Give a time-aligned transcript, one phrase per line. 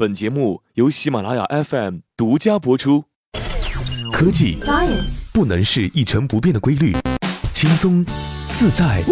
[0.00, 3.04] 本节目由喜马拉雅 FM 独家播出。
[4.10, 6.96] 科技 Science 不能是一成不变的规律，
[7.52, 8.02] 轻松
[8.50, 9.02] 自在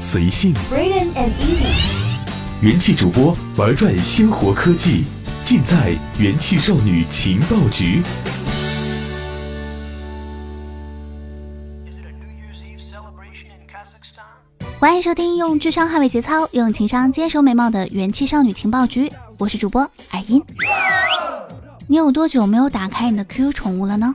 [0.00, 0.52] 随性。
[0.68, 2.66] Brilliant and easy.
[2.66, 5.04] 元气主播玩转鲜活科技，
[5.44, 8.02] 尽在元气少女情报局。
[14.84, 19.80] 欢迎收听用智商捍卫节操，用情商坚守美貌的元气少女情报局，我是主播
[20.10, 20.44] 尔音。
[21.86, 24.14] 你有多久没有打开你的 QQ 宠物了呢？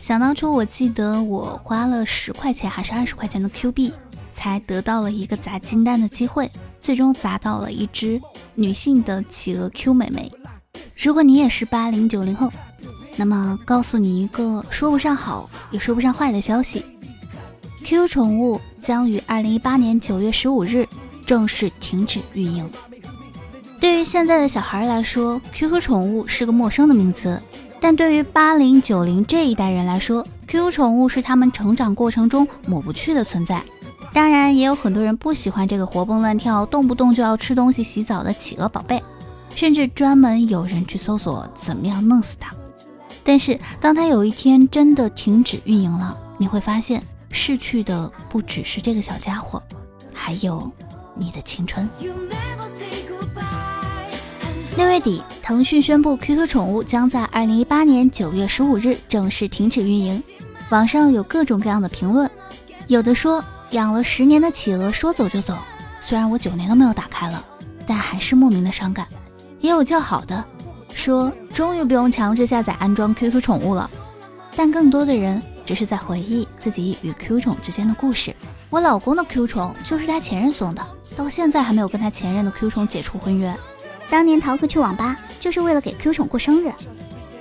[0.00, 3.92] 想当初，我记得我花了十块钱还是二十块钱的 Q 币，
[4.32, 6.48] 才得到了一个砸金蛋的机会，
[6.80, 8.22] 最终砸到了一只
[8.54, 10.30] 女性的企鹅 Q 美眉。
[10.96, 12.52] 如果你也是八零九零后，
[13.16, 16.86] 那么告诉你一个说不上好也说不上坏的消息
[17.82, 20.88] ：QQ 宠物将于二零一八年九月十五日
[21.26, 22.68] 正式停止运营。
[23.80, 27.40] 对于现在的小孩来说，QQ 宠物是个陌生的名词，
[27.80, 33.62] 但对于八零九零这一代人来说，QQ 宠物是他们成长过程中抹不去的存在。
[34.12, 39.00] 当然，也有很多人不喜欢这个活蹦乱跳、动不动就要吃东西、洗澡的企鹅宝贝，
[39.54, 42.52] 甚至专门有人去搜索怎么样弄死它。
[43.22, 49.62] 但是，当它有一天真的停止运营了，你会发现，逝去的不只是这个小家伙，
[50.12, 50.70] 还有
[51.14, 51.88] 你的青春。
[54.76, 60.22] 六月底，腾讯宣布 QQ 宠物将在二零一八年九月十五日正式停止运营。
[60.70, 62.30] 网上有各种各样的评论，
[62.86, 65.56] 有的说养了十年的企鹅说走就走，
[66.00, 67.44] 虽然我九年都没有打开了，
[67.86, 69.06] 但还是莫名的伤感。
[69.60, 70.44] 也有叫好的，
[70.94, 73.90] 说终于不用强制下载安装 QQ 宠物了。
[74.54, 78.34] 但更多的人只是在回忆自己与 QQ 宠之间的故事。
[78.70, 80.82] 我老公的 QQ 宠就是他前任送的，
[81.14, 83.54] 到现在还没有跟他前任的 QQ 宠解除婚约。
[84.08, 86.72] 当年逃课去网吧，就是为了给 Q 宠过生日。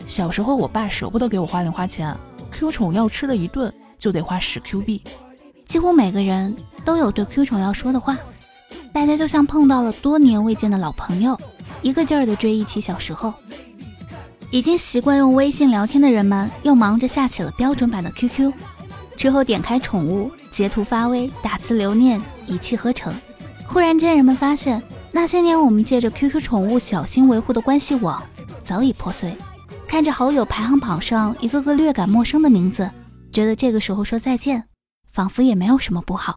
[0.05, 2.13] 小时候，我爸舍不得给我花零花钱
[2.51, 5.01] ，Q 宠要吃的一顿就得花十 Q 币。
[5.65, 6.53] 几乎每个人
[6.83, 8.17] 都有对 Q 宠要说的话，
[8.91, 11.39] 大家就像碰到了多年未见的老朋友，
[11.81, 13.33] 一个劲儿的追忆起小时候。
[14.49, 18.53] 已经习惯用微信聊天的人们，又忙着下起了标准版的 QQ，
[19.17, 23.13] 之后点开宠物，截图发微，打字留念，一气呵成。
[23.67, 24.81] 忽然间，人们发现。
[25.11, 28.23] 那些年，我们借着 QQ 宠物小心维护的关系网
[28.63, 29.35] 早已破碎。
[29.87, 32.89] 看着好友排行榜上一个个略感陌生的名字，
[33.31, 34.65] 觉得这个时候说再见，
[35.11, 36.35] 仿佛也没有什么不好。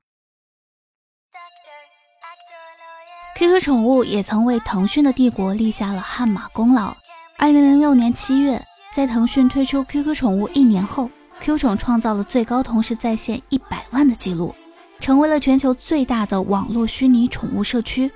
[3.37, 6.97] QQ 宠物也曾为腾讯的帝国立下了汗马功劳。
[7.43, 8.63] 二零零六年七月，
[8.95, 11.09] 在腾讯推出 QQ 宠物一年后
[11.41, 14.55] ，Q 宠创造了最高同时在线一百万的记录，
[15.01, 18.11] 成为了全球最大的网络虚拟宠物社区。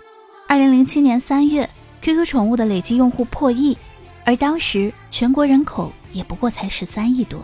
[0.46, 1.66] 二零零七年三月
[2.02, 3.74] ，QQ 宠物的累计用户破亿，
[4.26, 7.42] 而当时全国人口也不过才十三亿多。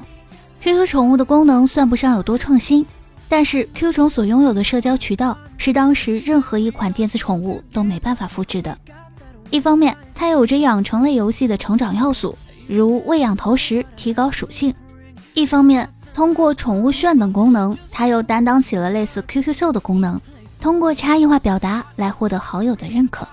[0.61, 2.85] QQ 宠物的功能算不上有多创新，
[3.27, 8.77] 但是 Q 宠所拥有的社交渠道是当时任何一款电子宠物都没办法复制的。
[9.50, 12.38] 一方面，它有着养成类游戏的成长要素，
[12.69, 14.72] 如喂养投食提高属性；
[15.34, 20.21] 一方面，通过宠物炫等功能，它又担当起了类似 QQ 秀的功能。
[20.61, 23.27] 通过差异化表达来获得好友的认可。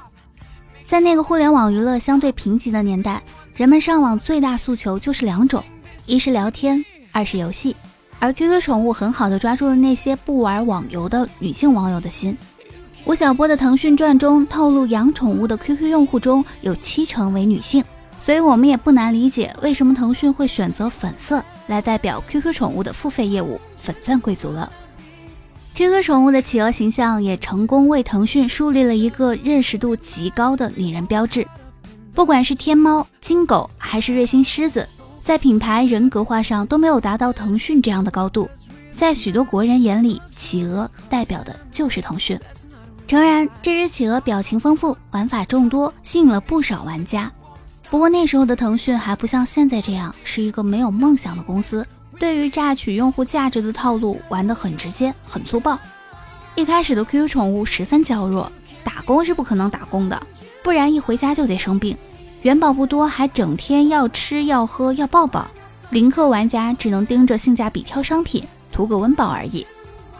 [0.85, 3.22] 在那个互联网娱乐相对贫瘠的年代，
[3.53, 5.61] 人们上网最大诉求就是两种：
[6.05, 7.75] 一是聊天，二是游戏。
[8.19, 12.35] 而 QQ 宠物很好的抓住了那些不玩网游的女性网友的心。
[13.07, 17.81] 吴晓波的《腾讯传》中透露，养宠物的 QQ 用户中有七成为女性，
[18.19, 24.69] 所以我们也不难理解为什么腾讯会选择粉色来代表 QQ 宠物的付费业务——粉钻贵族了。
[25.73, 31.47] QQ 宠物的企鹅形象也成功为腾讯树立了一个认识度极高的拟人标志。
[32.13, 34.85] 不管是天猫、金狗还是瑞星狮子，
[35.23, 38.50] 在品牌人格化上都没有达到腾讯这样的高度。
[38.94, 42.38] 在许多国人眼里，企鹅代表的就是腾讯。
[43.07, 47.31] 诚然，这只企鹅表情丰富，玩法众多，吸引了不少玩家。
[47.90, 51.87] 不过那时候的腾讯还不像现在这样是一个没有梦想的公司。
[52.20, 55.79] 对于榨取用户价值的套路玩得很直接、很粗暴。
[56.55, 58.52] 一开始的 QQ 宠物十分娇弱，
[58.84, 60.22] 打工是不可能打工的，
[60.61, 61.96] 不然一回家就得生病。
[62.41, 65.47] 元宝不多，还整天要吃要喝要抱抱，
[65.91, 69.66] 零氪玩家只能盯着性价比挑商品，图个温饱而已。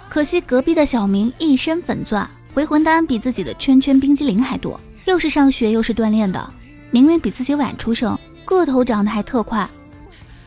[0.08, 6.52] 可惜隔壁的小明一身粉钻，回魂丹比自己的圈圈冰激凌还多，又是上学又是锻炼的，
[6.90, 9.70] 明明比自己晚出生，个头长得还特快。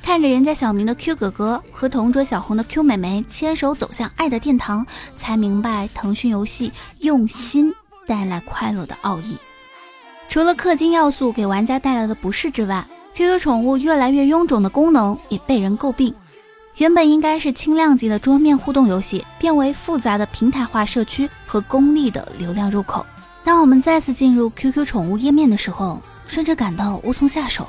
[0.02, 4.84] 看着人家小明的 Q 哥哥和同桌小红的 Q 妹妹牵手走向爱的殿堂，
[5.16, 7.72] 才明白腾讯游戏用心
[8.08, 9.36] 带来快乐的奥义。
[10.28, 12.84] 除了氪金要素给玩家带来的不适之外
[13.14, 16.12] ，QQ 宠物越来越臃肿的功能也被人诟病。
[16.76, 23.04] 原本应该是轻量级的桌面互动游戏，变为复杂的平台化社区和功利的流量入口。
[23.44, 27.66] 当我们再次进入 QQ 宠物页面的时候，甚至感到无从下手。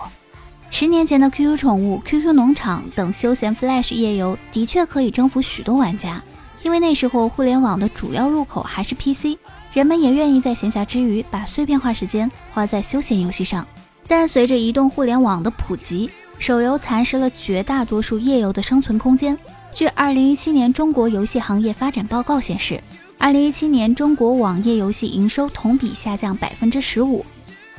[0.69, 6.21] 十年前的 QQ 宠物、QQ 农场等休闲 Flash 页游的确可以征服许多玩家，
[6.63, 9.37] 因为那时候互联网的主要入口还是 PC，
[9.73, 13.67] 人们也愿意在闲暇之余把碎片化时间花在休闲游戏上。
[14.07, 16.09] 但随着移动互联网的普及，
[16.41, 19.37] 手游蚕食了绝大多数页游的生存空间。
[19.71, 22.81] 据2017年中国游戏行业发展报告显示
[23.19, 27.23] ，2017年中国网页游戏营收同比下降百分之十五。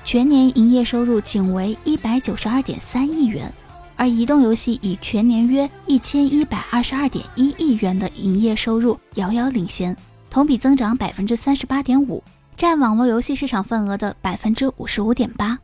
[0.05, 3.53] 全年营业收入仅为一百九十二点三亿元，
[3.97, 9.97] 而移动游戏以全年约一千一百二十二点一亿元的营业收入遥遥领先，
[10.31, 12.23] 同比增长百分之三十八点五，
[12.57, 15.59] 占网络游戏市场份额的百分之五十五点八。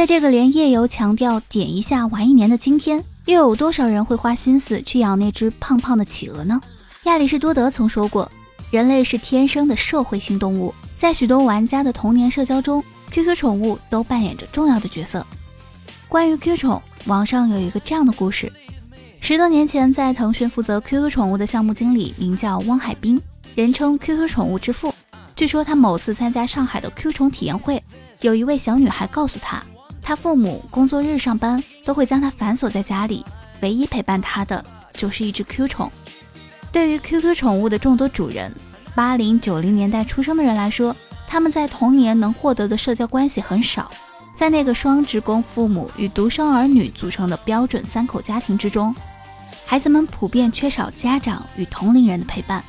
[0.00, 6.58] 在这个连夜游强调点一下玩一年的今天，又有多少人会花心思去养那只胖胖的企鹅呢？
[7.02, 8.32] 亚里士多德曾说过，
[8.70, 10.74] 人类是天生的社会性动物。
[10.96, 15.22] 在许多玩家的童年社交中，QQ 宠物都扮演着重要的角色。
[16.08, 18.50] 关于 Q 宠，网上有一个这样的故事：
[19.20, 23.20] 十多年前，在腾讯负责 QQ 宠物的项目经理名叫汪海滨，
[23.54, 24.94] 人称 QQ 宠物之父。
[25.36, 27.82] 据说他某次参加上海的 Q 宠体验会，
[28.22, 29.62] 有一位小女孩告诉他，
[30.02, 33.24] 他父母工作日上班都会将他反锁在家里，
[33.60, 35.90] 唯一陪伴他的就是一只 Q 宠。
[36.72, 38.52] 对于 QQ 宠物的众多主人。
[38.92, 40.94] 八零九零年代出生的人来说，
[41.26, 43.88] 他们在童年能获得的社交关系很少。
[44.36, 48.94] 在那个双职工父母与独生儿女组成的标准三口家庭之中，
[49.64, 52.62] 孩子们普遍缺少家长与同龄人的陪伴。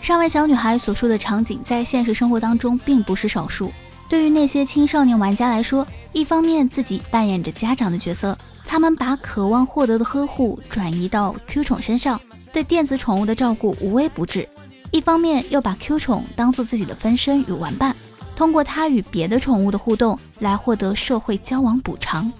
[0.00, 3.72] 上位小女孩所述的场景，在现实生活当中并不是少数。
[4.12, 8.36] 对于那些青少年玩家来说，一方面自己扮演着家长的角色，
[8.66, 12.20] 他们把渴望获得的呵护转移到 Q 宠身上，
[12.52, 14.46] 对电子宠物的照顾无微不至。
[14.90, 17.96] 一方面又把 Q 宠当做自己的分身与玩伴，
[18.36, 22.30] 通过它与别的宠物的互动来获得社会交往补偿。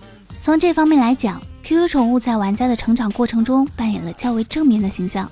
[0.43, 5.27] 从这方面来讲，QQ 宠物在玩家的成长过程中扮演了较为正面的形象。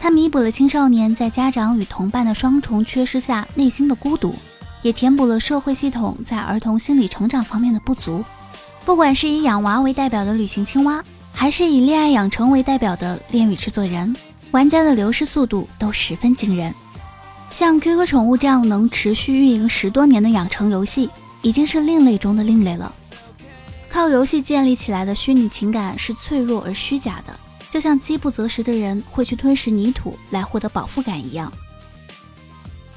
[0.00, 4.34] 它弥补了青少年在家长与同伴的双重缺失下内心的孤独，
[4.84, 8.22] 也填补了社会系统在儿童心理成长方面的不足。
[8.84, 11.02] 不管是以养娃为代表的旅行青蛙，
[11.32, 14.14] 还是以恋爱养成为代表的恋与制作人。
[14.50, 16.72] 玩家的流失速度都十分惊人，
[17.50, 21.08] 像 QQ 宠物这样能持续运营十多年的养成游戏，
[21.40, 22.92] 已经是另类中的另类了。
[23.88, 27.34] 靠游戏建立起来的虚拟情感是脆弱而虚假的，
[27.70, 31.50] 就像饥不择食的人会去吞食泥土来获得饱腹感一样。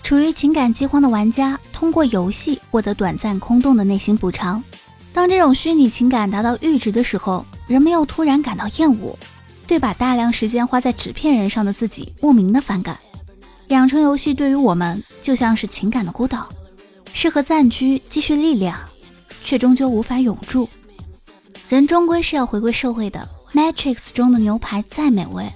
[0.03, 4.63] 处于情感饥荒的玩家，通过游戏获得短暂空洞的内心补偿。
[5.13, 9.15] 当这种虚拟情感达到阈值的时候，人们又突然感到厌恶。
[9.67, 12.97] 对把大量时间花在纸片人上的自己莫名的反感。
[13.67, 16.49] 养成游戏对于我们就像是情感的孤岛，
[17.13, 18.75] 适合暂居积蓄力量，
[19.43, 20.67] 却终究无法永驻。
[21.69, 23.29] 人终归是要回归社会的。
[23.53, 25.47] Matrix 中的牛排再美味，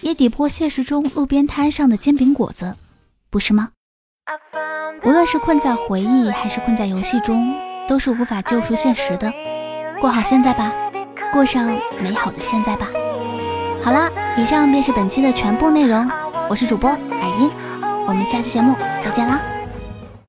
[0.00, 2.76] 也抵不过现实中路边摊上的煎饼果子，
[3.30, 3.70] 不是吗？
[5.04, 7.54] 无论是困在回忆，还是困在游戏中，
[7.86, 9.32] 都是无法救赎现实的。
[10.00, 10.72] 过好现在吧，
[11.32, 11.66] 过上
[12.02, 12.88] 美好的现在吧。
[13.82, 16.10] 好了，以上便是本期的全部内容。
[16.48, 17.50] 我是主播耳音，
[18.06, 19.40] 我们下期节目再见啦。